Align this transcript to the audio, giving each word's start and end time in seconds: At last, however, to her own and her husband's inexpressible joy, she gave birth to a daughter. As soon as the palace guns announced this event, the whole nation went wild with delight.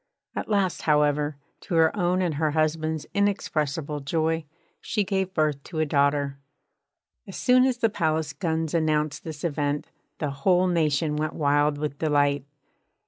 At 0.35 0.49
last, 0.49 0.81
however, 0.81 1.37
to 1.59 1.75
her 1.75 1.95
own 1.95 2.23
and 2.23 2.33
her 2.33 2.49
husband's 2.53 3.05
inexpressible 3.13 3.99
joy, 3.99 4.45
she 4.79 5.03
gave 5.03 5.35
birth 5.35 5.61
to 5.65 5.77
a 5.77 5.85
daughter. 5.85 6.39
As 7.27 7.37
soon 7.37 7.65
as 7.65 7.77
the 7.77 7.89
palace 7.91 8.33
guns 8.33 8.73
announced 8.73 9.23
this 9.23 9.43
event, 9.43 9.91
the 10.17 10.31
whole 10.31 10.65
nation 10.65 11.17
went 11.17 11.33
wild 11.33 11.77
with 11.77 11.99
delight. 11.99 12.45